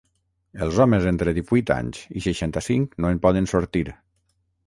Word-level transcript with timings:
Els 0.67 0.77
homes 0.85 1.03
entre 1.09 1.33
divuit 1.39 1.73
anys 1.75 2.01
i 2.21 2.23
seixanta-cinc 2.27 2.99
no 3.05 3.13
en 3.17 3.23
poden 3.27 3.51
sortir. 3.55 3.85